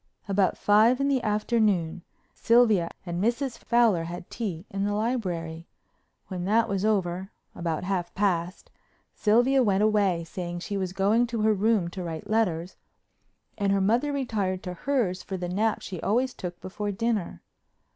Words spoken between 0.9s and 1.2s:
in